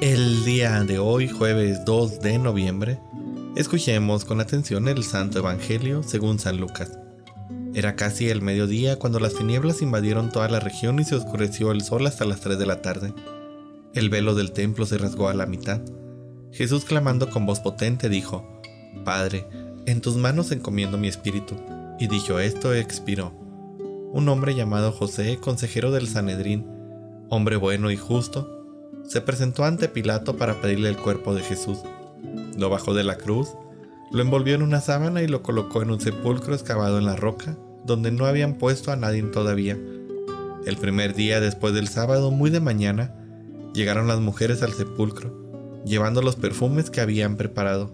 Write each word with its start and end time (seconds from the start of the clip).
El 0.00 0.44
día 0.44 0.84
de 0.84 1.00
hoy, 1.00 1.28
jueves 1.28 1.84
2 1.84 2.20
de 2.20 2.38
noviembre, 2.38 3.00
escuchemos 3.56 4.24
con 4.24 4.40
atención 4.40 4.86
el 4.86 5.02
Santo 5.02 5.40
Evangelio 5.40 6.02
según 6.04 6.38
San 6.38 6.58
Lucas. 6.58 6.96
Era 7.74 7.96
casi 7.96 8.28
el 8.28 8.40
mediodía 8.40 9.00
cuando 9.00 9.18
las 9.18 9.34
tinieblas 9.34 9.82
invadieron 9.82 10.30
toda 10.30 10.48
la 10.48 10.60
región 10.60 11.00
y 11.00 11.04
se 11.04 11.16
oscureció 11.16 11.72
el 11.72 11.82
sol 11.82 12.06
hasta 12.06 12.24
las 12.24 12.40
3 12.40 12.56
de 12.56 12.66
la 12.66 12.82
tarde. 12.82 13.12
El 13.92 14.10
velo 14.10 14.36
del 14.36 14.52
templo 14.52 14.86
se 14.86 14.96
rasgó 14.96 15.28
a 15.28 15.34
la 15.34 15.46
mitad. 15.46 15.80
Jesús 16.52 16.84
clamando 16.84 17.30
con 17.30 17.46
voz 17.46 17.58
potente 17.58 18.08
dijo, 18.08 18.60
Padre, 19.04 19.46
en 19.86 20.00
tus 20.00 20.16
manos 20.16 20.52
encomiendo 20.52 20.98
mi 20.98 21.08
espíritu. 21.08 21.56
Y 21.98 22.06
dicho 22.06 22.38
esto, 22.38 22.74
expiró. 22.74 23.32
Un 24.12 24.28
hombre 24.28 24.54
llamado 24.54 24.92
José, 24.92 25.38
consejero 25.38 25.90
del 25.90 26.06
Sanedrín, 26.06 26.64
hombre 27.28 27.56
bueno 27.56 27.90
y 27.90 27.96
justo, 27.96 28.59
se 29.10 29.20
presentó 29.20 29.64
ante 29.64 29.88
Pilato 29.88 30.36
para 30.36 30.60
pedirle 30.60 30.88
el 30.88 30.96
cuerpo 30.96 31.34
de 31.34 31.42
Jesús. 31.42 31.78
Lo 32.56 32.70
bajó 32.70 32.94
de 32.94 33.02
la 33.02 33.16
cruz, 33.16 33.56
lo 34.12 34.22
envolvió 34.22 34.54
en 34.54 34.62
una 34.62 34.80
sábana 34.80 35.20
y 35.20 35.26
lo 35.26 35.42
colocó 35.42 35.82
en 35.82 35.90
un 35.90 36.00
sepulcro 36.00 36.54
excavado 36.54 36.96
en 36.96 37.06
la 37.06 37.16
roca, 37.16 37.56
donde 37.84 38.12
no 38.12 38.26
habían 38.26 38.54
puesto 38.54 38.92
a 38.92 38.96
nadie 38.96 39.24
todavía. 39.24 39.76
El 40.64 40.76
primer 40.76 41.14
día 41.14 41.40
después 41.40 41.74
del 41.74 41.88
sábado, 41.88 42.30
muy 42.30 42.50
de 42.50 42.60
mañana, 42.60 43.12
llegaron 43.74 44.06
las 44.06 44.20
mujeres 44.20 44.62
al 44.62 44.74
sepulcro, 44.74 45.82
llevando 45.84 46.22
los 46.22 46.36
perfumes 46.36 46.88
que 46.88 47.00
habían 47.00 47.36
preparado. 47.36 47.90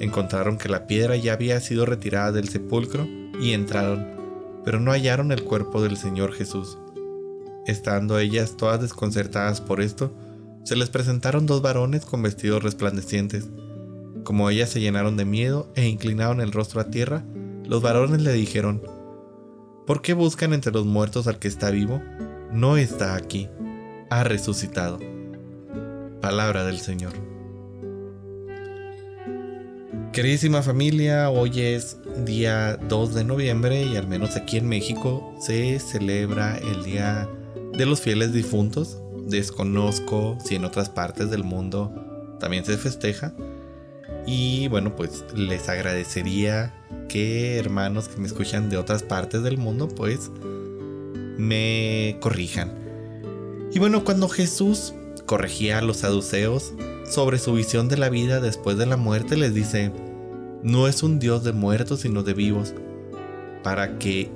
Encontraron 0.00 0.58
que 0.58 0.68
la 0.68 0.88
piedra 0.88 1.14
ya 1.14 1.34
había 1.34 1.60
sido 1.60 1.86
retirada 1.86 2.32
del 2.32 2.48
sepulcro 2.48 3.06
y 3.40 3.52
entraron, 3.52 4.08
pero 4.64 4.80
no 4.80 4.90
hallaron 4.90 5.30
el 5.30 5.44
cuerpo 5.44 5.80
del 5.80 5.96
Señor 5.96 6.32
Jesús. 6.32 6.78
Estando 7.64 8.18
ellas 8.18 8.56
todas 8.56 8.80
desconcertadas 8.80 9.60
por 9.60 9.80
esto, 9.80 10.12
se 10.68 10.76
les 10.76 10.90
presentaron 10.90 11.46
dos 11.46 11.62
varones 11.62 12.04
con 12.04 12.20
vestidos 12.20 12.62
resplandecientes. 12.62 13.48
Como 14.22 14.50
ellas 14.50 14.68
se 14.68 14.82
llenaron 14.82 15.16
de 15.16 15.24
miedo 15.24 15.72
e 15.74 15.86
inclinaron 15.86 16.42
el 16.42 16.52
rostro 16.52 16.82
a 16.82 16.90
tierra, 16.90 17.24
los 17.64 17.80
varones 17.80 18.20
le 18.20 18.34
dijeron, 18.34 18.82
¿Por 19.86 20.02
qué 20.02 20.12
buscan 20.12 20.52
entre 20.52 20.70
los 20.70 20.84
muertos 20.84 21.26
al 21.26 21.38
que 21.38 21.48
está 21.48 21.70
vivo? 21.70 22.02
No 22.52 22.76
está 22.76 23.14
aquí, 23.14 23.48
ha 24.10 24.24
resucitado. 24.24 24.98
Palabra 26.20 26.66
del 26.66 26.80
Señor. 26.80 27.14
Queridísima 30.12 30.60
familia, 30.60 31.30
hoy 31.30 31.62
es 31.62 31.96
día 32.26 32.76
2 32.76 33.14
de 33.14 33.24
noviembre 33.24 33.86
y 33.86 33.96
al 33.96 34.06
menos 34.06 34.36
aquí 34.36 34.58
en 34.58 34.68
México 34.68 35.34
se 35.40 35.80
celebra 35.80 36.58
el 36.58 36.84
Día 36.84 37.26
de 37.72 37.86
los 37.86 38.02
Fieles 38.02 38.34
Difuntos, 38.34 38.98
Desconozco 39.28 40.38
si 40.42 40.54
en 40.54 40.64
otras 40.64 40.88
partes 40.88 41.30
del 41.30 41.44
mundo 41.44 41.92
también 42.40 42.64
se 42.64 42.78
festeja. 42.78 43.34
Y 44.26 44.68
bueno, 44.68 44.96
pues 44.96 45.24
les 45.34 45.68
agradecería 45.68 46.74
que 47.08 47.58
hermanos 47.58 48.08
que 48.08 48.20
me 48.20 48.26
escuchan 48.26 48.70
de 48.70 48.76
otras 48.78 49.02
partes 49.02 49.42
del 49.42 49.58
mundo, 49.58 49.88
pues 49.88 50.30
me 51.36 52.16
corrijan. 52.20 52.72
Y 53.72 53.78
bueno, 53.78 54.04
cuando 54.04 54.28
Jesús 54.28 54.94
corregía 55.26 55.78
a 55.78 55.82
los 55.82 55.98
saduceos 55.98 56.72
sobre 57.04 57.38
su 57.38 57.52
visión 57.52 57.88
de 57.88 57.98
la 57.98 58.08
vida 58.08 58.40
después 58.40 58.78
de 58.78 58.86
la 58.86 58.96
muerte, 58.96 59.36
les 59.36 59.54
dice, 59.54 59.92
no 60.62 60.88
es 60.88 61.02
un 61.02 61.18
Dios 61.18 61.44
de 61.44 61.52
muertos, 61.52 62.00
sino 62.00 62.22
de 62.22 62.34
vivos, 62.34 62.74
para 63.62 63.98
que, 63.98 64.30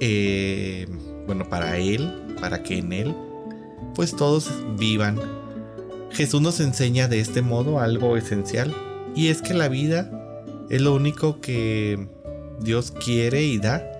eh, 0.00 0.86
bueno, 1.26 1.48
para 1.48 1.78
Él, 1.78 2.36
para 2.40 2.62
que 2.62 2.78
en 2.78 2.92
Él 2.92 3.14
pues 3.96 4.14
todos 4.14 4.50
vivan. 4.78 5.18
Jesús 6.10 6.42
nos 6.42 6.60
enseña 6.60 7.08
de 7.08 7.18
este 7.18 7.40
modo 7.40 7.80
algo 7.80 8.16
esencial, 8.18 8.72
y 9.14 9.28
es 9.28 9.40
que 9.40 9.54
la 9.54 9.68
vida 9.68 10.10
es 10.68 10.82
lo 10.82 10.94
único 10.94 11.40
que 11.40 12.06
Dios 12.60 12.92
quiere 12.92 13.42
y 13.42 13.58
da. 13.58 13.90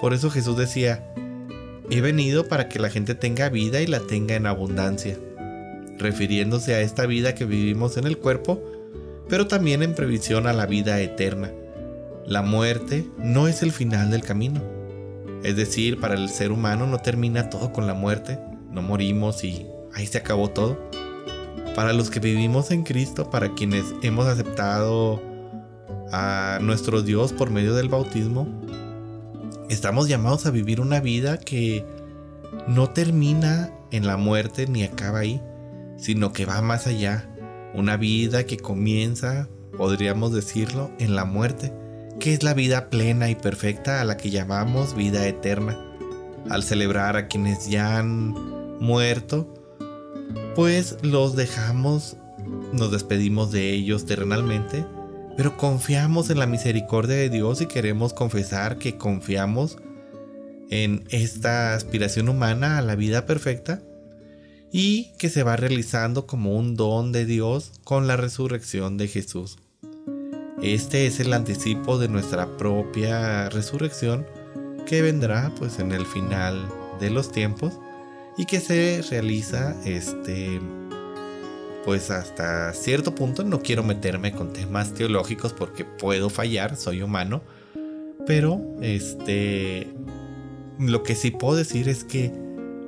Por 0.00 0.14
eso 0.14 0.30
Jesús 0.30 0.56
decía, 0.56 1.14
he 1.90 2.00
venido 2.00 2.48
para 2.48 2.68
que 2.68 2.78
la 2.78 2.88
gente 2.88 3.14
tenga 3.14 3.50
vida 3.50 3.80
y 3.82 3.86
la 3.86 4.00
tenga 4.00 4.34
en 4.34 4.46
abundancia, 4.46 5.18
refiriéndose 5.98 6.74
a 6.74 6.80
esta 6.80 7.04
vida 7.04 7.34
que 7.34 7.44
vivimos 7.44 7.98
en 7.98 8.06
el 8.06 8.16
cuerpo, 8.16 8.62
pero 9.28 9.46
también 9.46 9.82
en 9.82 9.94
previsión 9.94 10.46
a 10.46 10.54
la 10.54 10.64
vida 10.64 10.98
eterna. 11.00 11.52
La 12.24 12.40
muerte 12.40 13.06
no 13.18 13.48
es 13.48 13.62
el 13.62 13.70
final 13.70 14.10
del 14.10 14.22
camino. 14.22 14.62
Es 15.42 15.56
decir, 15.56 16.00
para 16.00 16.14
el 16.14 16.30
ser 16.30 16.50
humano 16.50 16.86
no 16.86 16.98
termina 16.98 17.50
todo 17.50 17.72
con 17.72 17.86
la 17.86 17.94
muerte, 17.94 18.38
no 18.76 18.82
morimos 18.82 19.42
y 19.42 19.66
ahí 19.94 20.06
se 20.06 20.18
acabó 20.18 20.50
todo. 20.50 20.78
Para 21.74 21.92
los 21.92 22.10
que 22.10 22.20
vivimos 22.20 22.70
en 22.70 22.84
Cristo, 22.84 23.30
para 23.30 23.54
quienes 23.54 23.84
hemos 24.02 24.26
aceptado 24.26 25.20
a 26.12 26.58
nuestro 26.60 27.02
Dios 27.02 27.32
por 27.32 27.50
medio 27.50 27.74
del 27.74 27.88
bautismo, 27.88 28.46
estamos 29.70 30.08
llamados 30.08 30.44
a 30.46 30.50
vivir 30.50 30.80
una 30.80 31.00
vida 31.00 31.38
que 31.38 31.84
no 32.68 32.90
termina 32.90 33.72
en 33.90 34.06
la 34.06 34.18
muerte 34.18 34.66
ni 34.66 34.84
acaba 34.84 35.20
ahí, 35.20 35.40
sino 35.96 36.32
que 36.32 36.44
va 36.44 36.60
más 36.60 36.86
allá. 36.86 37.28
Una 37.74 37.96
vida 37.96 38.44
que 38.44 38.58
comienza, 38.58 39.48
podríamos 39.76 40.32
decirlo, 40.32 40.90
en 40.98 41.16
la 41.16 41.24
muerte, 41.24 41.72
que 42.20 42.34
es 42.34 42.42
la 42.42 42.52
vida 42.52 42.90
plena 42.90 43.30
y 43.30 43.34
perfecta 43.36 44.02
a 44.02 44.04
la 44.04 44.18
que 44.18 44.30
llamamos 44.30 44.94
vida 44.94 45.26
eterna. 45.26 45.78
Al 46.50 46.62
celebrar 46.62 47.16
a 47.16 47.26
quienes 47.26 47.68
ya 47.68 47.98
han 47.98 48.55
muerto, 48.80 49.52
pues 50.54 50.96
los 51.02 51.36
dejamos, 51.36 52.16
nos 52.72 52.90
despedimos 52.90 53.52
de 53.52 53.72
ellos 53.72 54.06
terrenalmente, 54.06 54.84
pero 55.36 55.56
confiamos 55.56 56.30
en 56.30 56.38
la 56.38 56.46
misericordia 56.46 57.16
de 57.16 57.30
Dios 57.30 57.60
y 57.60 57.66
queremos 57.66 58.12
confesar 58.14 58.78
que 58.78 58.96
confiamos 58.96 59.76
en 60.70 61.04
esta 61.10 61.74
aspiración 61.74 62.28
humana 62.28 62.78
a 62.78 62.82
la 62.82 62.96
vida 62.96 63.26
perfecta 63.26 63.82
y 64.72 65.12
que 65.18 65.28
se 65.28 65.42
va 65.42 65.56
realizando 65.56 66.26
como 66.26 66.56
un 66.56 66.74
don 66.74 67.12
de 67.12 67.24
Dios 67.24 67.72
con 67.84 68.06
la 68.06 68.16
resurrección 68.16 68.96
de 68.96 69.08
Jesús. 69.08 69.58
Este 70.62 71.06
es 71.06 71.20
el 71.20 71.32
anticipo 71.34 71.98
de 71.98 72.08
nuestra 72.08 72.56
propia 72.56 73.48
resurrección 73.50 74.26
que 74.86 75.02
vendrá 75.02 75.52
pues 75.58 75.78
en 75.78 75.92
el 75.92 76.06
final 76.06 76.66
de 76.98 77.10
los 77.10 77.30
tiempos 77.30 77.74
y 78.36 78.44
que 78.44 78.60
se 78.60 79.02
realiza 79.10 79.74
este 79.84 80.60
pues 81.84 82.10
hasta 82.10 82.72
cierto 82.72 83.14
punto 83.14 83.44
no 83.44 83.60
quiero 83.60 83.84
meterme 83.84 84.32
con 84.32 84.52
temas 84.52 84.92
teológicos 84.92 85.52
porque 85.52 85.84
puedo 85.84 86.30
fallar, 86.30 86.76
soy 86.76 87.00
humano, 87.00 87.42
pero 88.26 88.60
este 88.82 89.86
lo 90.80 91.04
que 91.04 91.14
sí 91.14 91.30
puedo 91.30 91.56
decir 91.56 91.88
es 91.88 92.02
que 92.02 92.32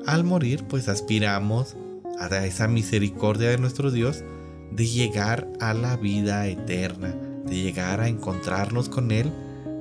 al 0.05 0.25
morir 0.25 0.65
pues 0.65 0.89
aspiramos 0.89 1.77
a 2.19 2.45
esa 2.45 2.67
misericordia 2.67 3.51
de 3.51 3.59
nuestro 3.59 3.93
Dios 3.93 4.25
de 4.73 4.87
llegar 4.87 5.49
a 5.61 5.75
la 5.75 5.97
vida 5.97 6.47
eterna, 6.49 7.15
de 7.47 7.55
llegar 7.55 8.01
a 8.01 8.09
encontrarnos 8.09 8.89
con 8.89 9.13
Él, 9.13 9.33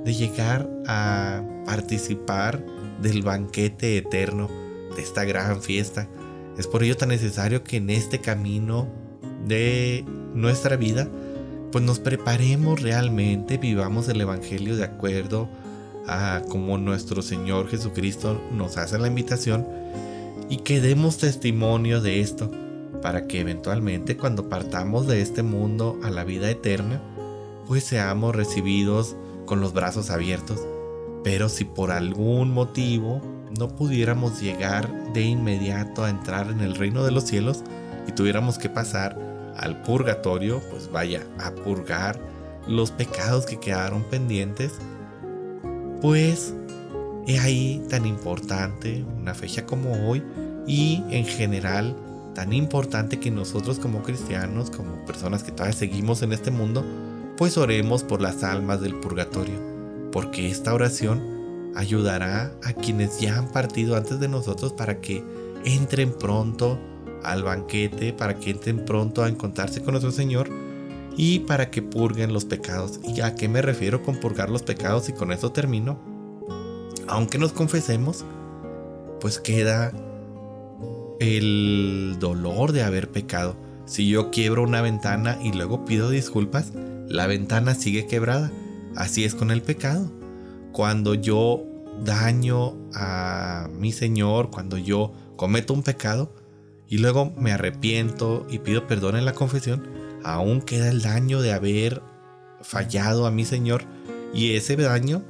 de 0.04 0.14
llegar 0.14 0.70
a 0.86 1.42
participar 1.66 2.64
del 3.02 3.22
banquete 3.22 3.98
eterno 3.98 4.67
esta 4.98 5.24
gran 5.24 5.62
fiesta. 5.62 6.08
Es 6.56 6.66
por 6.66 6.82
ello 6.82 6.96
tan 6.96 7.10
necesario 7.10 7.64
que 7.64 7.76
en 7.76 7.90
este 7.90 8.20
camino 8.20 8.88
de 9.46 10.04
nuestra 10.34 10.76
vida, 10.76 11.08
pues 11.72 11.84
nos 11.84 11.98
preparemos 11.98 12.82
realmente, 12.82 13.58
vivamos 13.58 14.08
el 14.08 14.20
Evangelio 14.20 14.76
de 14.76 14.84
acuerdo 14.84 15.48
a 16.06 16.42
como 16.48 16.78
nuestro 16.78 17.22
Señor 17.22 17.68
Jesucristo 17.68 18.40
nos 18.50 18.78
hace 18.78 18.98
la 18.98 19.08
invitación 19.08 19.66
y 20.48 20.58
que 20.58 20.80
demos 20.80 21.18
testimonio 21.18 22.00
de 22.00 22.20
esto 22.20 22.50
para 23.02 23.26
que 23.26 23.40
eventualmente 23.40 24.16
cuando 24.16 24.48
partamos 24.48 25.06
de 25.06 25.20
este 25.20 25.42
mundo 25.42 25.98
a 26.02 26.10
la 26.10 26.24
vida 26.24 26.50
eterna, 26.50 27.00
pues 27.66 27.84
seamos 27.84 28.34
recibidos 28.34 29.14
con 29.44 29.60
los 29.60 29.72
brazos 29.72 30.10
abiertos. 30.10 30.60
Pero 31.22 31.48
si 31.48 31.64
por 31.64 31.90
algún 31.90 32.50
motivo 32.50 33.20
no 33.56 33.68
pudiéramos 33.68 34.40
llegar 34.40 35.12
de 35.12 35.22
inmediato 35.22 36.04
a 36.04 36.10
entrar 36.10 36.50
en 36.50 36.60
el 36.60 36.74
reino 36.74 37.04
de 37.04 37.12
los 37.12 37.24
cielos 37.24 37.64
y 38.06 38.12
tuviéramos 38.12 38.58
que 38.58 38.68
pasar 38.68 39.18
al 39.56 39.82
purgatorio, 39.82 40.60
pues 40.70 40.90
vaya 40.90 41.26
a 41.38 41.50
purgar 41.50 42.18
los 42.66 42.90
pecados 42.90 43.46
que 43.46 43.58
quedaron 43.58 44.04
pendientes, 44.04 44.72
pues 46.00 46.54
es 47.26 47.40
ahí 47.40 47.84
tan 47.88 48.06
importante 48.06 49.04
una 49.20 49.34
fecha 49.34 49.66
como 49.66 50.08
hoy 50.08 50.22
y 50.66 51.02
en 51.10 51.24
general 51.24 51.96
tan 52.34 52.52
importante 52.52 53.18
que 53.18 53.30
nosotros 53.30 53.78
como 53.78 54.02
cristianos, 54.02 54.70
como 54.70 55.04
personas 55.06 55.42
que 55.42 55.50
todavía 55.50 55.76
seguimos 55.76 56.22
en 56.22 56.32
este 56.32 56.50
mundo, 56.50 56.84
pues 57.36 57.56
oremos 57.58 58.04
por 58.04 58.20
las 58.20 58.44
almas 58.44 58.80
del 58.80 58.94
purgatorio, 58.94 59.60
porque 60.12 60.48
esta 60.48 60.72
oración 60.72 61.37
ayudará 61.78 62.52
a 62.64 62.72
quienes 62.72 63.20
ya 63.20 63.38
han 63.38 63.48
partido 63.48 63.96
antes 63.96 64.18
de 64.18 64.26
nosotros 64.28 64.72
para 64.72 65.00
que 65.00 65.22
entren 65.64 66.12
pronto 66.12 66.78
al 67.22 67.42
banquete 67.42 68.12
para 68.12 68.34
que 68.34 68.50
entren 68.50 68.84
pronto 68.84 69.22
a 69.22 69.28
encontrarse 69.28 69.82
con 69.82 69.92
nuestro 69.92 70.10
Señor 70.12 70.50
y 71.16 71.40
para 71.40 71.70
que 71.70 71.82
purguen 71.82 72.32
los 72.32 72.44
pecados. 72.44 73.00
¿Y 73.04 73.20
a 73.20 73.34
qué 73.34 73.48
me 73.48 73.62
refiero 73.62 74.02
con 74.02 74.16
purgar 74.16 74.50
los 74.50 74.62
pecados? 74.62 75.08
Y 75.08 75.12
con 75.12 75.32
eso 75.32 75.50
termino. 75.50 75.98
Aunque 77.08 77.38
nos 77.38 77.52
confesemos, 77.52 78.24
pues 79.20 79.40
queda 79.40 79.92
el 81.18 82.16
dolor 82.20 82.72
de 82.72 82.82
haber 82.84 83.10
pecado. 83.10 83.56
Si 83.84 84.08
yo 84.08 84.30
quiebro 84.30 84.62
una 84.62 84.80
ventana 84.80 85.38
y 85.42 85.52
luego 85.52 85.84
pido 85.84 86.10
disculpas, 86.10 86.72
la 87.08 87.26
ventana 87.26 87.74
sigue 87.74 88.06
quebrada. 88.06 88.52
Así 88.94 89.24
es 89.24 89.34
con 89.34 89.50
el 89.50 89.62
pecado. 89.62 90.17
Cuando 90.72 91.14
yo 91.14 91.64
daño 92.04 92.76
a 92.94 93.68
mi 93.72 93.92
Señor, 93.92 94.50
cuando 94.50 94.78
yo 94.78 95.12
cometo 95.36 95.74
un 95.74 95.82
pecado 95.82 96.34
y 96.88 96.98
luego 96.98 97.32
me 97.36 97.52
arrepiento 97.52 98.46
y 98.50 98.58
pido 98.58 98.86
perdón 98.86 99.16
en 99.16 99.24
la 99.24 99.34
confesión, 99.34 99.88
aún 100.24 100.60
queda 100.60 100.88
el 100.88 101.02
daño 101.02 101.40
de 101.40 101.52
haber 101.52 102.02
fallado 102.60 103.26
a 103.26 103.30
mi 103.30 103.44
Señor 103.44 103.84
y 104.32 104.54
ese 104.54 104.76
daño 104.76 105.22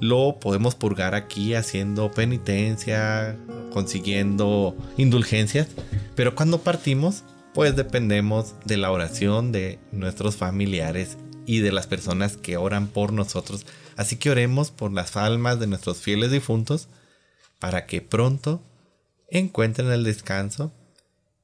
lo 0.00 0.38
podemos 0.40 0.74
purgar 0.74 1.14
aquí 1.14 1.54
haciendo 1.54 2.10
penitencia, 2.10 3.36
consiguiendo 3.72 4.76
indulgencias, 4.96 5.68
pero 6.16 6.34
cuando 6.34 6.58
partimos, 6.58 7.22
pues 7.54 7.76
dependemos 7.76 8.54
de 8.64 8.78
la 8.78 8.90
oración 8.90 9.52
de 9.52 9.78
nuestros 9.92 10.36
familiares 10.36 11.18
y 11.46 11.60
de 11.60 11.72
las 11.72 11.86
personas 11.86 12.36
que 12.36 12.56
oran 12.56 12.88
por 12.88 13.12
nosotros. 13.12 13.66
Así 13.96 14.16
que 14.16 14.30
oremos 14.30 14.70
por 14.70 14.92
las 14.92 15.16
almas 15.16 15.60
de 15.60 15.66
nuestros 15.66 15.98
fieles 15.98 16.30
difuntos 16.30 16.88
para 17.58 17.86
que 17.86 18.00
pronto 18.00 18.62
encuentren 19.28 19.90
el 19.90 20.04
descanso 20.04 20.72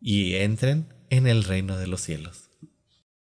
y 0.01 0.35
entren 0.37 0.87
en 1.11 1.27
el 1.27 1.45
reino 1.45 1.77
de 1.77 1.87
los 1.87 2.01
cielos. 2.01 2.48